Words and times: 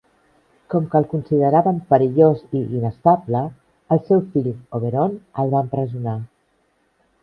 Com 0.73 0.87
que 0.93 0.97
el 0.99 1.05
consideraven 1.11 1.83
perillós 1.91 2.41
i 2.61 2.63
inestable, 2.79 3.45
el 3.97 4.05
seu 4.11 4.27
fill 4.35 4.53
Oberon 4.81 5.19
el 5.43 5.57
va 5.57 5.67
empresonar. 5.71 6.21